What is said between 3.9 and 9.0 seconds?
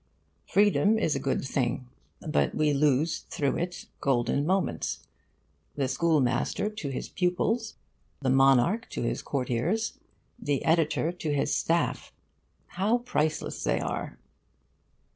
golden moments. The schoolmaster to his pupils, the monarch